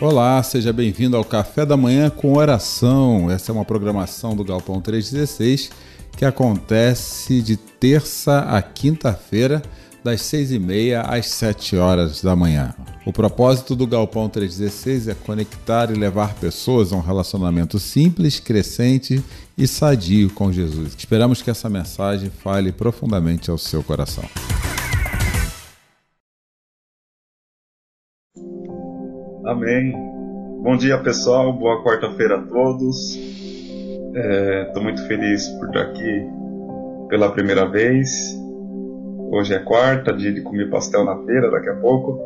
Olá, 0.00 0.42
seja 0.42 0.72
bem-vindo 0.72 1.14
ao 1.14 1.22
Café 1.22 1.66
da 1.66 1.76
Manhã 1.76 2.08
com 2.08 2.34
Oração. 2.34 3.30
Essa 3.30 3.52
é 3.52 3.54
uma 3.54 3.66
programação 3.66 4.34
do 4.34 4.42
Galpão 4.42 4.80
316 4.80 5.70
que 6.16 6.24
acontece 6.24 7.42
de 7.42 7.58
terça 7.58 8.38
a 8.40 8.62
quinta-feira, 8.62 9.60
das 10.02 10.22
seis 10.22 10.52
e 10.52 10.58
meia 10.58 11.02
às 11.02 11.26
sete 11.26 11.76
horas 11.76 12.22
da 12.22 12.34
manhã. 12.34 12.74
O 13.04 13.12
propósito 13.12 13.76
do 13.76 13.86
Galpão 13.86 14.26
316 14.26 15.08
é 15.08 15.14
conectar 15.14 15.90
e 15.90 15.94
levar 15.94 16.32
pessoas 16.32 16.94
a 16.94 16.96
um 16.96 17.02
relacionamento 17.02 17.78
simples, 17.78 18.40
crescente 18.40 19.22
e 19.56 19.66
sadio 19.66 20.30
com 20.30 20.50
Jesus. 20.50 20.94
Esperamos 20.96 21.42
que 21.42 21.50
essa 21.50 21.68
mensagem 21.68 22.30
fale 22.30 22.72
profundamente 22.72 23.50
ao 23.50 23.58
seu 23.58 23.82
coração. 23.82 24.24
Amém. 29.50 29.92
Bom 30.62 30.76
dia, 30.76 30.96
pessoal. 30.98 31.52
Boa 31.52 31.82
quarta-feira 31.82 32.36
a 32.36 32.40
todos. 32.40 33.16
Estou 33.16 34.80
é, 34.80 34.80
muito 34.80 35.04
feliz 35.08 35.48
por 35.48 35.66
estar 35.66 35.80
aqui 35.80 36.24
pela 37.08 37.32
primeira 37.32 37.68
vez. 37.68 38.08
Hoje 39.32 39.52
é 39.52 39.58
quarta, 39.58 40.12
dia 40.12 40.32
de 40.32 40.40
comer 40.42 40.70
pastel 40.70 41.04
na 41.04 41.16
feira 41.24 41.50
daqui 41.50 41.68
a 41.68 41.74
pouco. 41.74 42.16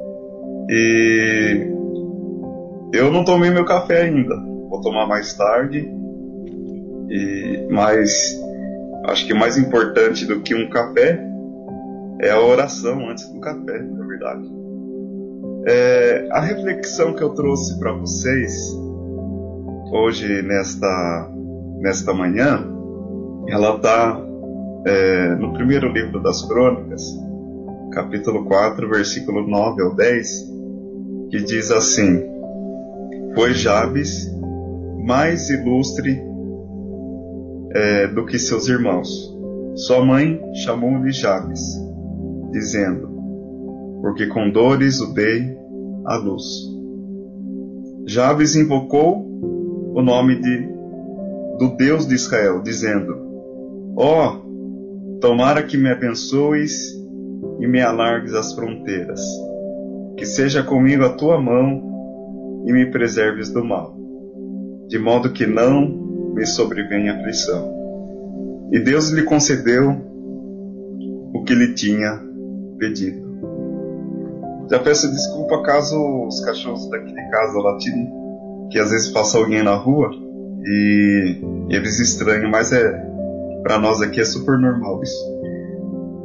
E 0.69 1.66
eu 2.92 3.10
não 3.10 3.25
tomei 3.25 3.48
meu 3.48 3.64
café 3.64 4.02
ainda. 4.02 4.36
Vou 4.69 4.83
tomar 4.83 5.06
mais 5.06 5.33
tarde. 5.33 5.91
E 7.09 7.66
mas 7.70 8.38
acho 9.06 9.27
que 9.27 9.33
mais 9.33 9.56
importante 9.56 10.27
do 10.27 10.42
que 10.42 10.55
um 10.55 10.69
café 10.69 11.27
é 12.20 12.28
a 12.33 12.38
oração 12.38 13.09
antes 13.09 13.27
do 13.33 13.41
café, 13.41 13.78
na 13.78 14.06
verdade. 14.06 14.63
É, 15.66 16.28
a 16.30 16.41
reflexão 16.41 17.14
que 17.14 17.23
eu 17.23 17.30
trouxe 17.30 17.78
para 17.78 17.92
vocês 17.92 18.55
hoje, 19.91 20.42
nesta, 20.42 21.30
nesta 21.80 22.12
manhã, 22.12 22.62
ela 23.48 23.77
está 23.77 24.22
é, 24.86 25.34
no 25.36 25.55
primeiro 25.55 25.88
livro 25.91 26.22
das 26.22 26.47
Crônicas, 26.47 27.03
capítulo 27.92 28.44
4, 28.44 28.91
versículo 28.91 29.48
9 29.48 29.83
ao 29.83 29.94
10, 29.94 30.53
que 31.30 31.38
diz 31.38 31.70
assim: 31.70 32.22
Foi 33.34 33.55
Jabes 33.55 34.31
mais 35.03 35.48
ilustre 35.48 36.22
é, 37.72 38.06
do 38.08 38.27
que 38.27 38.38
seus 38.38 38.69
irmãos. 38.69 39.34
Sua 39.77 40.05
mãe 40.05 40.38
chamou-lhe 40.62 41.10
Jabes, 41.10 41.62
dizendo: 42.53 43.14
porque 44.05 44.27
com 44.27 44.50
dores 44.50 45.00
o 45.00 45.14
dei 45.14 45.56
à 46.05 46.16
luz. 46.16 46.44
Jabes 48.06 48.55
invocou 48.55 49.24
o 49.94 50.02
nome 50.02 50.41
de, 50.41 50.69
do 51.58 51.77
Deus 51.77 52.06
de 52.06 52.14
Israel, 52.14 52.60
dizendo: 52.62 53.16
Ó, 53.97 54.36
oh, 54.36 55.19
tomara 55.20 55.62
que 55.62 55.77
me 55.77 55.88
abençoes 55.91 56.92
e 57.60 57.66
me 57.66 57.80
alargues 57.80 58.34
as 58.34 58.52
fronteiras, 58.55 59.20
que 60.16 60.27
seja 60.27 60.62
comigo 60.62 61.05
a 61.05 61.10
tua 61.10 61.41
mão 61.41 62.62
e 62.66 62.72
me 62.72 62.91
preserves 62.91 63.50
do 63.50 63.64
mal, 63.64 63.97
de 64.88 64.98
modo 64.98 65.32
que 65.32 65.47
não 65.47 65.88
me 66.34 66.44
sobrevenha 66.47 67.14
aflição. 67.14 67.72
E 68.72 68.80
Deus 68.80 69.10
lhe 69.10 69.22
concedeu 69.22 69.91
o 71.32 71.42
que 71.44 71.55
lhe 71.55 71.75
tinha 71.75 72.20
pedido. 72.78 73.23
Já 74.70 74.78
peço 74.78 75.10
desculpa 75.10 75.62
caso 75.62 75.96
os 76.26 76.40
cachorros 76.40 76.88
daqui 76.88 77.12
de 77.12 77.30
casa 77.30 77.58
latirem, 77.58 78.10
que 78.70 78.78
às 78.78 78.90
vezes 78.90 79.08
passa 79.08 79.38
alguém 79.38 79.62
na 79.62 79.74
rua 79.74 80.10
e, 80.64 81.40
eles 81.68 82.00
estranham, 82.00 82.50
mas 82.50 82.72
é 82.72 83.04
para 83.62 83.78
nós 83.78 84.00
aqui 84.00 84.20
é 84.20 84.24
super 84.24 84.58
normal 84.58 85.03
isso. 85.03 85.34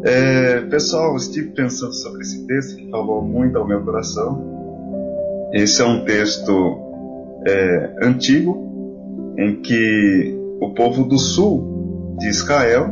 É, 0.03 0.61
pessoal, 0.61 1.16
estive 1.16 1.49
pensando 1.51 1.94
sobre 1.94 2.22
esse 2.22 2.45
texto 2.47 2.78
que 2.78 2.89
falou 2.89 3.22
muito 3.22 3.57
ao 3.57 3.67
meu 3.67 3.83
coração. 3.83 5.49
Esse 5.53 5.81
é 5.81 5.85
um 5.85 6.05
texto 6.05 6.53
é, 7.45 7.95
antigo 8.01 9.33
em 9.38 9.61
que 9.61 10.38
o 10.61 10.73
povo 10.73 11.03
do 11.03 11.17
sul 11.17 12.16
de 12.17 12.28
Israel, 12.29 12.88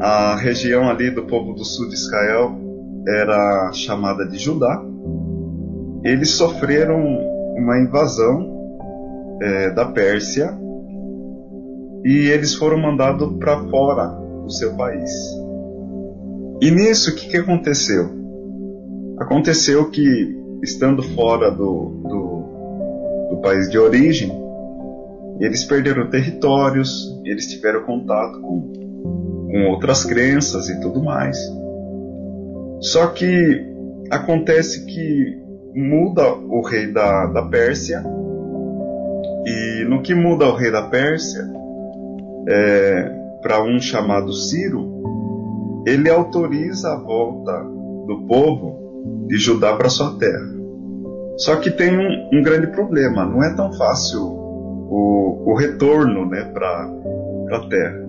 a 0.00 0.36
região 0.36 0.88
ali 0.88 1.10
do 1.10 1.24
povo 1.24 1.52
do 1.52 1.64
sul 1.64 1.88
de 1.88 1.94
Israel, 1.94 2.65
era 3.06 3.70
chamada 3.72 4.26
de 4.26 4.38
Judá, 4.38 4.82
eles 6.02 6.30
sofreram 6.30 7.00
uma 7.56 7.78
invasão 7.78 9.38
é, 9.40 9.70
da 9.70 9.84
Pérsia 9.86 10.56
e 12.04 12.28
eles 12.28 12.54
foram 12.54 12.78
mandados 12.78 13.36
para 13.38 13.58
fora 13.68 14.06
do 14.42 14.50
seu 14.50 14.74
país. 14.76 15.10
E 16.60 16.70
nisso, 16.70 17.10
o 17.10 17.14
que, 17.14 17.28
que 17.28 17.36
aconteceu? 17.36 18.08
Aconteceu 19.18 19.90
que, 19.90 20.38
estando 20.62 21.02
fora 21.02 21.50
do, 21.50 22.00
do, 22.02 23.30
do 23.30 23.40
país 23.42 23.68
de 23.70 23.78
origem, 23.78 24.30
eles 25.40 25.64
perderam 25.64 26.08
territórios, 26.08 27.20
eles 27.24 27.46
tiveram 27.46 27.82
contato 27.84 28.40
com, 28.40 28.72
com 29.50 29.70
outras 29.70 30.04
crenças 30.04 30.68
e 30.68 30.80
tudo 30.80 31.02
mais. 31.02 31.36
Só 32.80 33.08
que 33.08 33.64
acontece 34.10 34.84
que 34.86 35.42
muda 35.74 36.32
o 36.32 36.62
rei 36.62 36.92
da, 36.92 37.26
da 37.26 37.42
Pérsia, 37.42 38.02
e 39.46 39.84
no 39.84 40.02
que 40.02 40.14
muda 40.14 40.46
o 40.46 40.54
rei 40.54 40.70
da 40.70 40.82
Pérsia, 40.82 41.48
é, 42.48 43.12
para 43.42 43.62
um 43.62 43.78
chamado 43.80 44.32
Ciro, 44.32 45.84
ele 45.86 46.10
autoriza 46.10 46.92
a 46.92 46.96
volta 46.96 47.52
do 48.06 48.24
povo 48.26 49.26
de 49.28 49.36
Judá 49.36 49.76
para 49.76 49.88
sua 49.88 50.18
terra. 50.18 50.56
Só 51.36 51.56
que 51.56 51.70
tem 51.70 51.96
um, 51.96 52.38
um, 52.38 52.42
grande 52.42 52.68
problema, 52.68 53.24
não 53.24 53.42
é 53.42 53.54
tão 53.54 53.72
fácil 53.74 54.22
o, 54.22 55.52
o 55.52 55.54
retorno 55.54 56.26
né, 56.26 56.44
para 56.52 56.90
a 57.52 57.68
terra. 57.68 58.06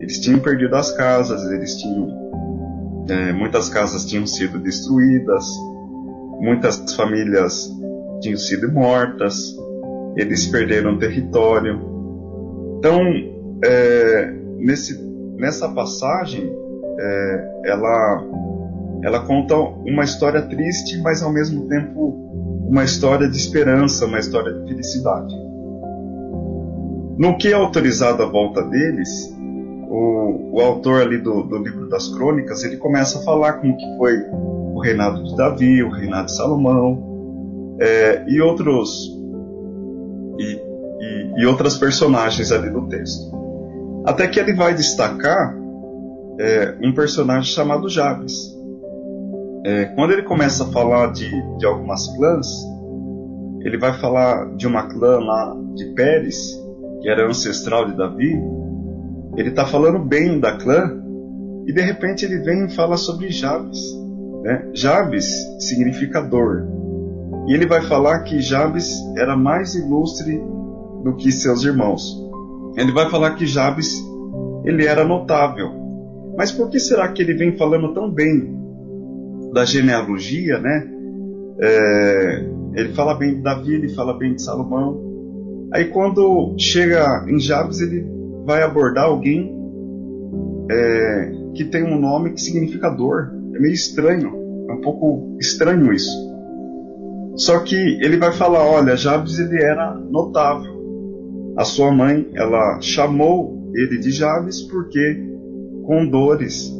Eles 0.00 0.18
tinham 0.18 0.40
perdido 0.40 0.74
as 0.74 0.90
casas, 0.96 1.44
eles 1.50 1.76
tinham 1.76 2.08
é, 3.08 3.32
muitas 3.32 3.68
casas 3.68 4.04
tinham 4.04 4.26
sido 4.26 4.58
destruídas, 4.58 5.44
muitas 6.40 6.94
famílias 6.94 7.70
tinham 8.20 8.38
sido 8.38 8.72
mortas, 8.72 9.54
eles 10.16 10.46
perderam 10.46 10.98
território. 10.98 11.80
Então, 12.78 13.00
é, 13.64 14.34
nesse, 14.58 15.02
nessa 15.36 15.68
passagem, 15.68 16.50
é, 16.98 17.60
ela, 17.66 18.24
ela 19.02 19.26
conta 19.26 19.56
uma 19.56 20.04
história 20.04 20.42
triste, 20.42 20.98
mas 21.02 21.22
ao 21.22 21.32
mesmo 21.32 21.68
tempo 21.68 22.24
uma 22.68 22.84
história 22.84 23.28
de 23.28 23.36
esperança, 23.36 24.06
uma 24.06 24.18
história 24.18 24.52
de 24.52 24.68
felicidade. 24.68 25.34
No 27.18 27.36
que 27.38 27.48
é 27.48 27.52
autorizado 27.52 28.22
a 28.22 28.26
volta 28.26 28.62
deles, 28.62 29.34
o, 29.88 30.56
o 30.56 30.60
autor 30.60 31.02
ali 31.02 31.18
do, 31.18 31.42
do, 31.42 31.58
livro 31.58 31.88
das 31.88 32.08
crônicas, 32.08 32.64
ele 32.64 32.76
começa 32.76 33.18
a 33.18 33.22
falar 33.22 33.54
como 33.54 33.76
que 33.76 33.96
foi 33.96 34.16
o 34.30 34.80
reinado 34.80 35.22
de 35.22 35.36
Davi, 35.36 35.82
o 35.82 35.90
reinado 35.90 36.26
de 36.26 36.36
Salomão 36.36 37.76
é, 37.80 38.24
e 38.28 38.40
outros 38.40 39.10
e, 40.38 40.60
e, 41.00 41.42
e, 41.42 41.46
outras 41.46 41.76
personagens 41.76 42.50
ali 42.52 42.70
do 42.70 42.86
texto. 42.88 43.32
Até 44.04 44.26
que 44.26 44.38
ele 44.38 44.54
vai 44.54 44.74
destacar 44.74 45.56
é, 46.38 46.74
um 46.82 46.92
personagem 46.92 47.52
chamado 47.52 47.88
Jabes. 47.88 48.54
É, 49.64 49.86
quando 49.86 50.12
ele 50.12 50.22
começa 50.22 50.64
a 50.64 50.66
falar 50.66 51.12
de, 51.12 51.30
de 51.58 51.66
algumas 51.66 52.06
clãs, 52.16 52.46
ele 53.60 53.78
vai 53.78 53.98
falar 53.98 54.54
de 54.56 54.66
uma 54.66 54.88
clã 54.88 55.18
lá 55.20 55.56
de 55.74 55.86
Pérez, 55.94 56.36
que 57.00 57.08
era 57.08 57.26
ancestral 57.26 57.86
de 57.86 57.96
Davi, 57.96 58.34
ele 59.36 59.50
está 59.50 59.66
falando 59.66 59.98
bem 59.98 60.38
da 60.38 60.56
clã 60.56 61.02
e 61.66 61.72
de 61.72 61.80
repente 61.80 62.24
ele 62.24 62.38
vem 62.38 62.66
e 62.66 62.74
fala 62.74 62.96
sobre 62.96 63.30
Jabes. 63.30 63.80
Né? 64.42 64.70
Jabes 64.74 65.26
significa 65.58 66.20
dor. 66.20 66.66
E 67.48 67.54
ele 67.54 67.66
vai 67.66 67.82
falar 67.82 68.20
que 68.20 68.40
Jabes 68.40 68.94
era 69.16 69.36
mais 69.36 69.74
ilustre 69.74 70.40
do 71.02 71.16
que 71.16 71.32
seus 71.32 71.64
irmãos. 71.64 72.02
Ele 72.76 72.92
vai 72.92 73.10
falar 73.10 73.34
que 73.34 73.46
Jabes 73.46 73.94
ele 74.64 74.86
era 74.86 75.04
notável. 75.04 75.70
Mas 76.36 76.50
por 76.50 76.70
que 76.70 76.78
será 76.78 77.08
que 77.08 77.22
ele 77.22 77.34
vem 77.34 77.56
falando 77.56 77.92
tão 77.92 78.10
bem 78.10 78.54
da 79.52 79.64
genealogia, 79.64 80.58
né? 80.58 80.90
É, 81.60 82.46
ele 82.74 82.94
fala 82.94 83.14
bem 83.14 83.36
de 83.36 83.42
Davi, 83.42 83.74
ele 83.74 83.88
fala 83.90 84.18
bem 84.18 84.34
de 84.34 84.42
Salomão. 84.42 85.68
Aí 85.72 85.86
quando 85.86 86.54
chega 86.58 87.24
em 87.28 87.38
Jabes, 87.38 87.80
ele 87.80 88.13
vai 88.44 88.62
abordar 88.62 89.04
alguém 89.04 89.54
é, 90.70 91.32
que 91.54 91.64
tem 91.64 91.82
um 91.84 91.98
nome 91.98 92.32
que 92.32 92.40
significa 92.40 92.90
dor. 92.90 93.32
É 93.54 93.58
meio 93.58 93.74
estranho, 93.74 94.34
é 94.68 94.72
um 94.72 94.80
pouco 94.80 95.36
estranho 95.40 95.92
isso. 95.92 96.34
Só 97.36 97.60
que 97.60 97.74
ele 97.74 98.16
vai 98.16 98.32
falar, 98.32 98.64
olha, 98.64 98.96
Jabes 98.96 99.38
ele 99.38 99.60
era 99.60 99.94
notável. 99.94 100.72
A 101.56 101.64
sua 101.64 101.92
mãe, 101.92 102.28
ela 102.34 102.80
chamou 102.80 103.70
ele 103.74 103.98
de 103.98 104.10
Jabes 104.10 104.62
porque 104.62 105.22
com 105.84 106.06
dores 106.06 106.72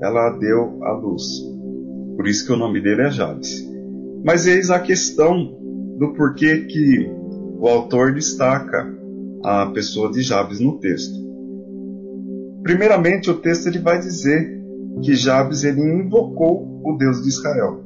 ela 0.00 0.30
deu 0.38 0.82
a 0.84 0.92
luz. 0.92 1.24
Por 2.16 2.26
isso 2.26 2.46
que 2.46 2.52
o 2.52 2.56
nome 2.56 2.80
dele 2.80 3.02
é 3.02 3.10
Jabes. 3.10 3.66
Mas 4.24 4.46
eis 4.46 4.70
a 4.70 4.80
questão 4.80 5.56
do 5.98 6.12
porquê 6.14 6.64
que 6.64 7.10
o 7.60 7.66
autor 7.68 8.12
destaca 8.12 8.97
a 9.44 9.66
pessoa 9.66 10.10
de 10.10 10.22
Jabes 10.22 10.60
no 10.60 10.78
texto. 10.78 11.14
Primeiramente, 12.62 13.30
o 13.30 13.34
texto 13.34 13.68
ele 13.68 13.78
vai 13.78 13.98
dizer 13.98 14.58
que 15.02 15.14
Jabes 15.14 15.64
ele 15.64 15.80
invocou 15.80 16.82
o 16.84 16.96
Deus 16.96 17.22
de 17.22 17.28
Israel. 17.28 17.84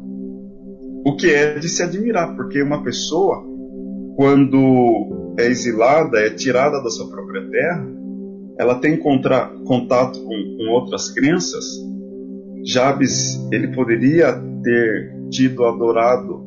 O 1.05 1.17
que 1.17 1.31
é 1.31 1.59
de 1.59 1.69
se 1.69 1.83
admirar, 1.83 2.35
porque 2.37 2.63
uma 2.63 2.83
pessoa, 2.83 3.45
quando 4.17 5.35
é 5.39 5.47
exilada, 5.47 6.19
é 6.19 6.31
tirada 6.31 6.83
da 6.83 6.91
sua 6.91 7.09
própria 7.09 7.49
terra, 7.49 7.87
ela 8.59 8.77
tem 8.77 8.97
contra, 8.97 9.47
contato 9.67 10.21
com, 10.21 10.57
com 10.57 10.71
outras 10.71 11.11
crenças. 11.11 11.65
Jabes 12.65 13.41
ele 13.53 13.75
poderia 13.75 14.33
ter 14.63 15.13
tido 15.31 15.65
adorado 15.65 16.47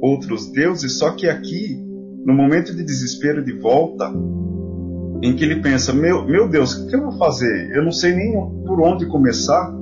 outros 0.00 0.50
deuses, 0.52 0.98
só 0.98 1.10
que 1.12 1.28
aqui, 1.28 1.76
no 2.24 2.34
momento 2.34 2.74
de 2.74 2.84
desespero 2.84 3.44
de 3.44 3.52
volta, 3.52 4.12
em 5.22 5.34
que 5.34 5.44
ele 5.44 5.60
pensa: 5.62 5.92
meu, 5.92 6.24
meu 6.24 6.48
Deus, 6.48 6.74
o 6.74 6.86
que 6.86 6.96
eu 6.96 7.02
vou 7.02 7.18
fazer? 7.18 7.70
Eu 7.74 7.84
não 7.84 7.92
sei 7.92 8.14
nem 8.14 8.32
por 8.66 8.80
onde 8.80 9.06
começar, 9.06 9.72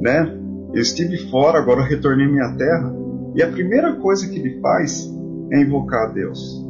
né? 0.00 0.36
Eu 0.72 0.80
estive 0.80 1.16
fora, 1.30 1.58
agora 1.58 1.82
retornei 1.82 2.26
à 2.26 2.30
minha 2.30 2.56
terra. 2.56 2.94
E 3.34 3.42
a 3.42 3.48
primeira 3.48 3.94
coisa 3.96 4.28
que 4.28 4.38
ele 4.38 4.60
faz 4.60 5.08
é 5.52 5.60
invocar 5.60 6.08
a 6.08 6.12
Deus. 6.12 6.64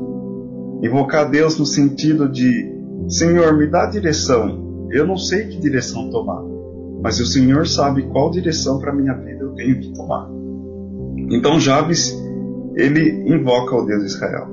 Invocar 0.82 1.26
a 1.26 1.28
Deus 1.28 1.58
no 1.58 1.66
sentido 1.66 2.28
de: 2.28 2.72
Senhor, 3.08 3.56
me 3.56 3.66
dá 3.66 3.86
direção. 3.86 4.88
Eu 4.90 5.06
não 5.06 5.16
sei 5.16 5.46
que 5.46 5.60
direção 5.60 6.10
tomar, 6.10 6.42
mas 7.02 7.20
o 7.20 7.26
Senhor 7.26 7.66
sabe 7.66 8.02
qual 8.08 8.30
direção 8.30 8.80
para 8.80 8.92
minha 8.92 9.14
vida 9.14 9.44
eu 9.44 9.52
tenho 9.54 9.78
que 9.78 9.92
tomar. 9.92 10.28
Então 11.30 11.60
Jabes 11.60 12.12
ele 12.74 13.32
invoca 13.32 13.76
o 13.76 13.84
Deus 13.84 14.00
de 14.00 14.06
Israel. 14.06 14.48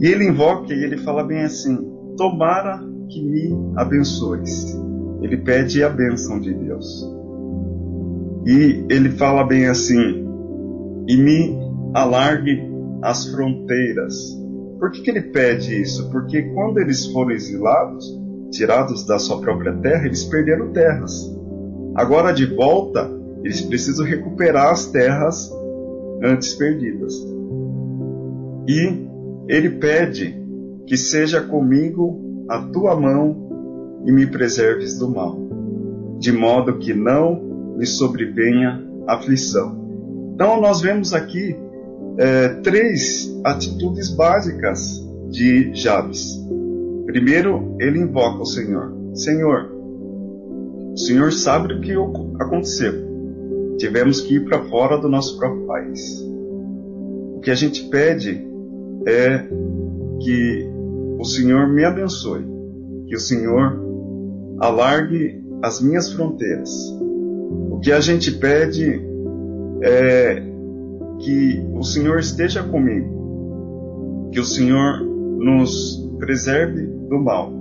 E 0.00 0.06
ele 0.06 0.28
invoca 0.28 0.72
e 0.72 0.84
ele 0.84 0.98
fala 0.98 1.24
bem 1.24 1.42
assim: 1.42 1.91
Tomara 2.16 2.78
que 3.08 3.22
me 3.22 3.72
abençoes. 3.76 4.74
Ele 5.20 5.36
pede 5.38 5.82
a 5.82 5.88
bênção 5.88 6.40
de 6.40 6.52
Deus. 6.52 7.08
E 8.46 8.84
ele 8.90 9.10
fala 9.10 9.44
bem 9.44 9.66
assim: 9.66 10.26
E 11.08 11.16
me 11.16 11.56
alargue 11.94 12.60
as 13.02 13.26
fronteiras. 13.26 14.14
Por 14.78 14.90
que, 14.90 15.02
que 15.02 15.10
ele 15.10 15.22
pede 15.22 15.80
isso? 15.80 16.10
Porque 16.10 16.42
quando 16.54 16.78
eles 16.78 17.06
foram 17.06 17.30
exilados, 17.30 18.04
tirados 18.50 19.06
da 19.06 19.18
sua 19.18 19.40
própria 19.40 19.72
terra, 19.74 20.06
eles 20.06 20.24
perderam 20.24 20.72
terras. 20.72 21.32
Agora 21.94 22.32
de 22.32 22.46
volta, 22.46 23.08
eles 23.44 23.60
precisam 23.60 24.04
recuperar 24.04 24.70
as 24.70 24.86
terras 24.86 25.50
antes 26.22 26.54
perdidas. 26.54 27.14
E 28.68 29.06
ele 29.48 29.70
pede 29.70 30.41
que 30.92 30.98
seja 30.98 31.40
comigo 31.40 32.44
a 32.50 32.58
tua 32.58 32.94
mão 32.94 34.02
e 34.04 34.12
me 34.12 34.26
preserves 34.26 34.98
do 34.98 35.08
mal, 35.08 35.38
de 36.18 36.30
modo 36.30 36.76
que 36.76 36.92
não 36.92 37.74
me 37.78 37.86
sobrevenha 37.86 38.78
aflição. 39.08 40.30
Então, 40.34 40.60
nós 40.60 40.82
vemos 40.82 41.14
aqui 41.14 41.56
é, 42.18 42.48
três 42.60 43.26
atitudes 43.42 44.10
básicas 44.10 45.02
de 45.30 45.74
Jabes. 45.74 46.38
Primeiro, 47.06 47.74
ele 47.80 47.98
invoca 47.98 48.42
o 48.42 48.46
Senhor: 48.46 48.94
Senhor, 49.14 49.72
o 50.92 50.98
Senhor 50.98 51.32
sabe 51.32 51.72
o 51.72 51.80
que 51.80 51.92
aconteceu 52.38 53.10
tivemos 53.78 54.20
que 54.20 54.34
ir 54.34 54.44
para 54.44 54.62
fora 54.64 54.98
do 54.98 55.08
nosso 55.08 55.38
próprio 55.38 55.66
país. 55.66 56.22
O 57.34 57.40
que 57.40 57.50
a 57.50 57.54
gente 57.54 57.88
pede 57.88 58.46
é 59.06 59.48
que 60.20 60.71
o 61.22 61.24
Senhor 61.24 61.68
me 61.68 61.84
abençoe, 61.84 62.44
que 63.06 63.14
o 63.14 63.20
Senhor 63.20 63.80
alargue 64.58 65.40
as 65.62 65.80
minhas 65.80 66.12
fronteiras. 66.12 66.68
O 67.70 67.78
que 67.78 67.92
a 67.92 68.00
gente 68.00 68.32
pede 68.32 69.00
é 69.84 70.42
que 71.20 71.64
o 71.74 71.84
Senhor 71.84 72.18
esteja 72.18 72.64
comigo, 72.64 74.30
que 74.32 74.40
o 74.40 74.44
Senhor 74.44 75.00
nos 75.38 76.04
preserve 76.18 76.88
do 77.08 77.20
mal. 77.20 77.52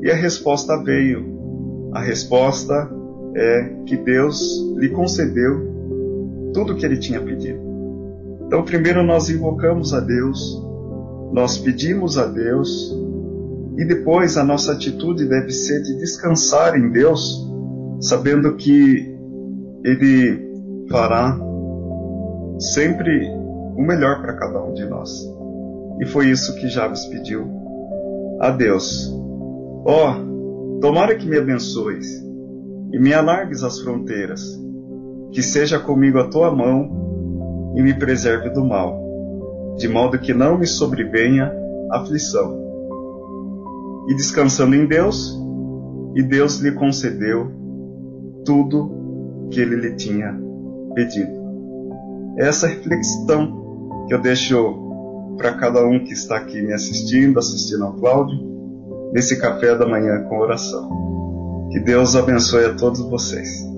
E 0.00 0.08
a 0.08 0.14
resposta 0.14 0.80
veio. 0.84 1.90
A 1.92 2.00
resposta 2.00 2.88
é 3.36 3.74
que 3.86 3.96
Deus 3.96 4.40
lhe 4.76 4.88
concedeu 4.90 6.52
tudo 6.54 6.74
o 6.74 6.76
que 6.76 6.86
ele 6.86 6.98
tinha 6.98 7.20
pedido. 7.20 7.58
Então, 8.46 8.62
primeiro 8.62 9.02
nós 9.02 9.28
invocamos 9.28 9.92
a 9.92 9.98
Deus, 9.98 10.62
nós 11.32 11.58
pedimos 11.58 12.18
a 12.18 12.26
Deus, 12.26 12.94
e 13.78 13.84
depois 13.86 14.36
a 14.36 14.44
nossa 14.44 14.72
atitude 14.72 15.26
deve 15.26 15.50
ser 15.50 15.82
de 15.82 15.96
descansar 15.96 16.78
em 16.78 16.90
Deus, 16.90 17.48
sabendo 18.00 18.54
que 18.56 19.16
Ele 19.82 20.52
fará 20.90 21.38
sempre 22.58 23.30
o 23.76 23.82
melhor 23.82 24.20
para 24.20 24.36
cada 24.36 24.62
um 24.62 24.74
de 24.74 24.84
nós. 24.84 25.10
E 26.00 26.06
foi 26.06 26.28
isso 26.28 26.54
que 26.56 26.68
Jabes 26.68 27.06
pediu 27.06 27.48
a 28.40 28.50
Deus. 28.50 29.10
Ó, 29.84 30.12
oh, 30.12 30.80
tomara 30.80 31.16
que 31.16 31.26
me 31.26 31.38
abençoes 31.38 32.22
e 32.92 32.98
me 32.98 33.14
alargues 33.14 33.62
as 33.62 33.80
fronteiras, 33.80 34.42
que 35.32 35.42
seja 35.42 35.78
comigo 35.78 36.18
a 36.18 36.28
tua 36.28 36.54
mão 36.54 37.72
e 37.74 37.82
me 37.82 37.94
preserve 37.94 38.50
do 38.50 38.64
mal, 38.64 39.01
de 39.76 39.88
modo 39.88 40.18
que 40.18 40.34
não 40.34 40.58
me 40.58 40.66
sobrevenha 40.66 41.52
aflição. 41.90 42.60
E 44.08 44.14
descansando 44.14 44.74
em 44.74 44.86
Deus, 44.86 45.38
e 46.14 46.22
Deus 46.22 46.58
lhe 46.58 46.72
concedeu 46.72 47.50
tudo 48.44 49.48
que 49.50 49.60
ele 49.60 49.76
lhe 49.76 49.94
tinha 49.94 50.38
pedido. 50.94 51.30
Essa 52.38 52.66
reflexão 52.66 54.04
que 54.08 54.14
eu 54.14 54.20
deixo 54.20 54.56
para 55.36 55.54
cada 55.54 55.86
um 55.86 56.04
que 56.04 56.12
está 56.12 56.36
aqui 56.36 56.60
me 56.62 56.72
assistindo, 56.72 57.38
assistindo 57.38 57.84
ao 57.84 57.94
Cláudio, 57.94 58.38
nesse 59.12 59.38
café 59.38 59.76
da 59.76 59.86
manhã 59.86 60.24
com 60.28 60.38
oração. 60.38 61.68
Que 61.70 61.80
Deus 61.80 62.16
abençoe 62.16 62.66
a 62.66 62.74
todos 62.74 63.00
vocês. 63.00 63.71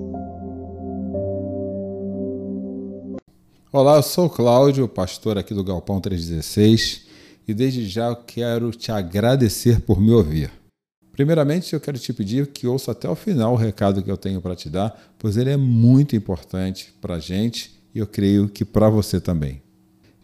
Olá, 3.77 3.97
eu 3.97 4.03
sou 4.03 4.27
o 4.27 4.29
Cláudio, 4.29 4.87
pastor 4.87 5.37
aqui 5.37 5.53
do 5.53 5.61
Galpão 5.61 5.99
316, 5.99 7.01
e 7.45 7.53
desde 7.53 7.85
já 7.89 8.07
eu 8.07 8.15
quero 8.15 8.71
te 8.71 8.89
agradecer 8.89 9.81
por 9.81 9.99
me 9.99 10.11
ouvir. 10.11 10.49
Primeiramente, 11.11 11.73
eu 11.73 11.81
quero 11.81 11.99
te 11.99 12.13
pedir 12.13 12.47
que 12.47 12.65
ouça 12.65 12.93
até 12.93 13.09
o 13.09 13.15
final 13.15 13.51
o 13.51 13.57
recado 13.57 14.01
que 14.01 14.09
eu 14.09 14.15
tenho 14.15 14.39
para 14.39 14.55
te 14.55 14.69
dar, 14.69 15.13
pois 15.19 15.35
ele 15.35 15.49
é 15.49 15.57
muito 15.57 16.15
importante 16.15 16.93
para 17.01 17.15
a 17.15 17.19
gente 17.19 17.77
e 17.93 17.99
eu 17.99 18.07
creio 18.07 18.47
que 18.47 18.63
para 18.63 18.87
você 18.87 19.19
também. 19.19 19.61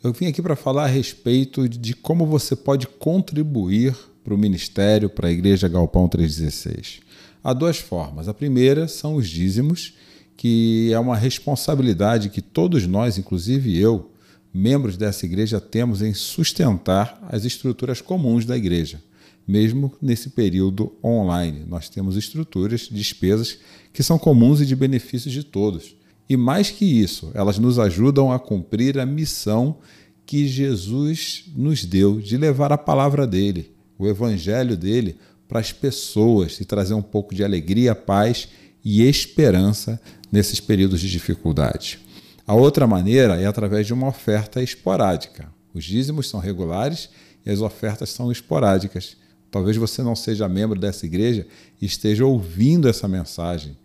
Eu 0.01 0.13
vim 0.13 0.27
aqui 0.27 0.41
para 0.41 0.55
falar 0.55 0.86
a 0.86 0.88
respeito 0.88 1.67
de 1.67 1.93
como 1.93 2.25
você 2.25 2.55
pode 2.55 2.88
contribuir 2.88 3.93
para 4.24 4.34
o 4.34 4.38
ministério, 4.38 5.10
para 5.10 5.27
a 5.27 5.31
Igreja 5.31 5.67
Galpão 5.67 6.08
316. 6.08 7.01
Há 7.43 7.51
duas 7.51 7.79
formas. 7.79 8.29
A 8.29 8.34
primeira 8.34 8.88
são 8.88 9.15
os 9.15 9.27
dízimos, 9.27 9.93
que 10.41 10.91
é 10.91 10.98
uma 10.98 11.15
responsabilidade 11.15 12.31
que 12.31 12.41
todos 12.41 12.88
nós, 12.88 13.15
inclusive 13.15 13.77
eu, 13.77 14.10
membros 14.51 14.98
dessa 14.98 15.24
igreja, 15.24 15.62
temos 15.62 16.01
em 16.01 16.15
sustentar 16.15 17.24
as 17.29 17.45
estruturas 17.45 18.01
comuns 18.01 18.43
da 18.43 18.57
igreja. 18.57 19.03
Mesmo 19.48 19.93
nesse 20.01 20.31
período 20.31 20.93
online, 21.03 21.63
nós 21.67 21.89
temos 21.89 22.17
estruturas, 22.17 22.89
despesas 22.91 23.60
que 23.93 24.01
são 24.01 24.17
comuns 24.17 24.60
e 24.62 24.65
de 24.65 24.75
benefícios 24.75 25.31
de 25.31 25.43
todos. 25.43 25.95
E 26.27 26.36
mais 26.36 26.71
que 26.71 26.86
isso, 26.86 27.29
elas 27.36 27.60
nos 27.60 27.77
ajudam 27.77 28.31
a 28.31 28.39
cumprir 28.39 28.98
a 28.98 29.05
missão 29.05 29.77
que 30.25 30.48
Jesus 30.48 31.51
nos 31.55 31.86
deu 31.86 32.19
de 32.19 32.36
levar 32.36 32.71
a 32.71 32.79
palavra 32.79 33.27
dele, 33.27 33.69
o 33.95 34.07
evangelho 34.07 34.75
dele, 34.75 35.17
para 35.48 35.60
as 35.60 35.71
pessoas 35.71 36.60
e 36.60 36.65
trazer 36.65 36.95
um 36.95 37.01
pouco 37.03 37.36
de 37.36 37.43
alegria, 37.43 37.93
paz 37.93 38.48
e 38.83 39.07
esperança 39.07 40.00
nesses 40.31 40.59
períodos 40.59 41.01
de 41.01 41.09
dificuldade. 41.09 42.00
A 42.45 42.53
outra 42.53 42.88
maneira 42.88 43.39
é 43.39 43.45
através 43.45 43.85
de 43.88 43.93
uma 43.93 44.07
oferta 44.07 44.61
esporádica. 44.61 45.51
Os 45.73 45.85
dízimos 45.85 46.27
são 46.27 46.39
regulares 46.39 47.09
e 47.45 47.50
as 47.50 47.61
ofertas 47.61 48.09
são 48.09 48.31
esporádicas. 48.31 49.15
Talvez 49.50 49.77
você 49.77 50.01
não 50.01 50.15
seja 50.15 50.47
membro 50.50 50.79
dessa 50.79 51.05
igreja 51.05 51.45
e 51.81 51.85
esteja 51.85 52.25
ouvindo 52.25 52.88
essa 52.88 53.07
mensagem. 53.07 53.77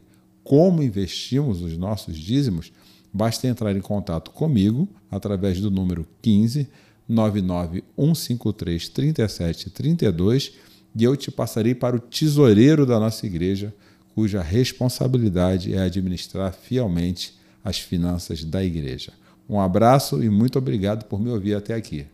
como 0.50 0.83
investimos 0.83 1.62
os 1.62 1.78
nossos 1.78 2.19
dízimos, 2.19 2.73
basta 3.12 3.47
entrar 3.47 3.76
em 3.76 3.80
contato 3.80 4.33
comigo 4.33 4.88
através 5.09 5.61
do 5.61 5.71
número 5.71 6.04
15 6.21 6.66
99153 7.09 8.88
3732 8.88 10.54
e 10.97 11.04
eu 11.04 11.16
te 11.16 11.30
passarei 11.30 11.73
para 11.73 11.95
o 11.95 12.00
tesoureiro 12.00 12.85
da 12.85 12.99
nossa 12.99 13.25
igreja, 13.26 13.73
cuja 14.12 14.42
responsabilidade 14.42 15.73
é 15.73 15.83
administrar 15.83 16.52
fielmente 16.52 17.38
as 17.62 17.78
finanças 17.78 18.42
da 18.42 18.61
igreja. 18.64 19.12
Um 19.49 19.61
abraço 19.61 20.21
e 20.21 20.28
muito 20.28 20.59
obrigado 20.59 21.04
por 21.04 21.21
me 21.21 21.30
ouvir 21.30 21.54
até 21.54 21.75
aqui. 21.75 22.07